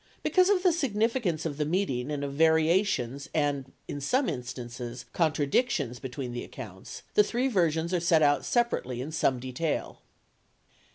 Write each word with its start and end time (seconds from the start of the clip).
79 0.23 0.23
Because 0.23 0.49
of 0.49 0.63
the 0.63 0.71
significance 0.73 1.45
of 1.45 1.57
the 1.57 1.65
meeting 1.65 2.09
and 2.09 2.23
of 2.23 2.33
vari 2.33 2.63
ations 2.63 3.27
and, 3.35 3.71
in 3.87 4.01
some 4.01 4.27
instances, 4.29 5.05
contradictions 5.13 5.99
between 5.99 6.33
the 6.33 6.43
accounts, 6.43 7.03
the 7.13 7.23
three 7.23 7.47
versions 7.47 7.93
are 7.93 7.99
set 7.99 8.23
out 8.23 8.43
separately 8.43 8.99
in 8.99 9.11
some 9.11 9.37
detail. 9.39 9.99